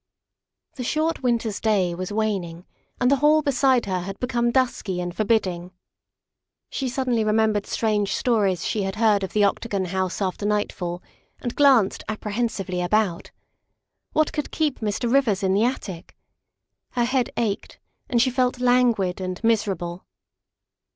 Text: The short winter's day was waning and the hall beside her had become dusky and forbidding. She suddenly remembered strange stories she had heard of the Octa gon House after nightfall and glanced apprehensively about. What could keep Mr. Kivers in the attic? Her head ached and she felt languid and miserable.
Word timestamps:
The 0.77 0.83
short 0.83 1.21
winter's 1.21 1.61
day 1.61 1.93
was 1.93 2.11
waning 2.11 2.65
and 2.99 3.11
the 3.11 3.17
hall 3.17 3.43
beside 3.43 3.85
her 3.85 3.99
had 3.99 4.19
become 4.19 4.49
dusky 4.49 4.99
and 4.99 5.15
forbidding. 5.15 5.69
She 6.71 6.89
suddenly 6.89 7.23
remembered 7.23 7.67
strange 7.67 8.15
stories 8.15 8.65
she 8.65 8.81
had 8.81 8.95
heard 8.95 9.21
of 9.21 9.33
the 9.33 9.43
Octa 9.43 9.69
gon 9.69 9.85
House 9.85 10.19
after 10.19 10.43
nightfall 10.43 11.03
and 11.39 11.55
glanced 11.55 12.03
apprehensively 12.09 12.81
about. 12.81 13.29
What 14.11 14.33
could 14.33 14.49
keep 14.49 14.79
Mr. 14.79 15.07
Kivers 15.07 15.43
in 15.43 15.53
the 15.53 15.65
attic? 15.65 16.17
Her 16.93 17.05
head 17.05 17.29
ached 17.37 17.77
and 18.09 18.19
she 18.19 18.31
felt 18.31 18.59
languid 18.59 19.21
and 19.21 19.39
miserable. 19.43 20.07